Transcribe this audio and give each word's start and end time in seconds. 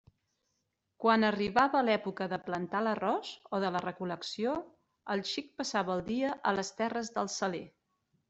Quan 1.03 1.25
arribava 1.27 1.81
l'època 1.89 2.27
de 2.31 2.39
plantar 2.47 2.81
l'arròs 2.87 3.29
o 3.57 3.61
de 3.65 3.71
la 3.75 3.83
recol·lecció, 3.85 4.55
el 5.17 5.23
xic 5.33 5.53
passava 5.61 5.95
el 5.99 6.01
dia 6.11 6.33
a 6.53 6.57
les 6.61 6.73
terres 6.81 7.13
del 7.19 7.33
Saler. 7.35 7.65